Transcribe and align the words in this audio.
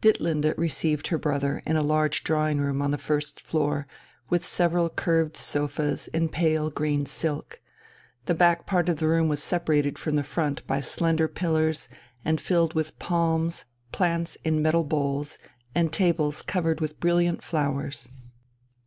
Ditlinde 0.00 0.56
received 0.56 1.08
her 1.08 1.18
brother 1.18 1.60
in 1.66 1.76
a 1.76 1.82
large 1.82 2.24
drawing 2.24 2.56
room 2.60 2.80
on 2.80 2.92
the 2.92 2.96
first 2.96 3.42
floor 3.42 3.86
with 4.30 4.42
several 4.42 4.88
curved 4.88 5.36
sofas 5.36 6.08
in 6.14 6.30
pale 6.30 6.70
green 6.70 7.04
silk; 7.04 7.60
the 8.24 8.32
back 8.32 8.64
part 8.64 8.88
of 8.88 8.96
the 8.96 9.06
room 9.06 9.28
was 9.28 9.42
separated 9.42 9.98
from 9.98 10.16
the 10.16 10.22
front 10.22 10.66
by 10.66 10.80
slender 10.80 11.28
pillars, 11.28 11.90
and 12.24 12.40
filled 12.40 12.72
with 12.72 12.98
palms, 12.98 13.66
plants 13.92 14.36
in 14.44 14.62
metal 14.62 14.82
bowls, 14.82 15.36
and 15.74 15.92
tables 15.92 16.40
covered 16.40 16.80
with 16.80 16.98
brilliant 16.98 17.44
flowers. 17.44 18.12